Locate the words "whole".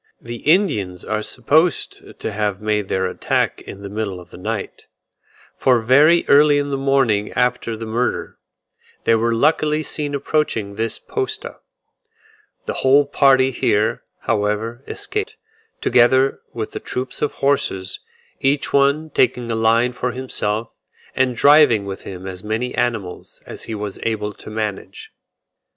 12.81-13.05